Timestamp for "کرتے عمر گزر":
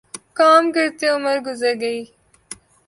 0.75-1.73